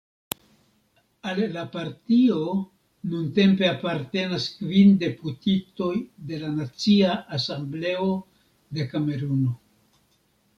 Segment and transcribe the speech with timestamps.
[1.31, 2.37] Al la partio
[3.11, 5.91] nuntempe apartenas kvin deputitoj
[6.31, 8.09] de la Nacia Asembleo
[8.79, 9.55] de Kameruno.